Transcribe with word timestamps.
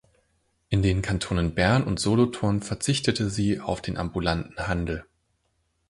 In 0.69 0.81
den 0.81 1.03
Kantonen 1.03 1.53
Bern 1.53 1.83
und 1.83 1.99
Solothurn 1.99 2.63
verzichtete 2.63 3.29
sie 3.29 3.59
auf 3.59 3.83
den 3.83 3.97
ambulanten 3.97 4.57
Handel. 4.67 5.05